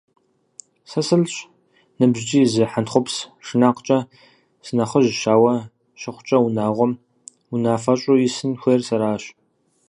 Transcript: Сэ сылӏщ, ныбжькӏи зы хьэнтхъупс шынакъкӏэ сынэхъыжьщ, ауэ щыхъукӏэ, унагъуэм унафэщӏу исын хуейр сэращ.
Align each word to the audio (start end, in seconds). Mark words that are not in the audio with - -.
Сэ 0.89 1.01
сылӏщ, 1.07 1.35
ныбжькӏи 1.99 2.41
зы 2.51 2.63
хьэнтхъупс 2.71 3.15
шынакъкӏэ 3.45 3.99
сынэхъыжьщ, 4.65 5.21
ауэ 5.33 5.53
щыхъукӏэ, 5.99 6.37
унагъуэм 6.45 6.93
унафэщӏу 7.53 8.21
исын 8.27 8.51
хуейр 8.61 8.81
сэращ. 8.87 9.23